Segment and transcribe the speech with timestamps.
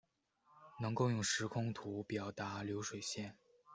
[0.79, 3.37] 能够用时空图表达流水线